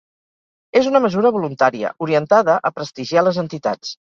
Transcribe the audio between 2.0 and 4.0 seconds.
orientada a prestigiar les entitats.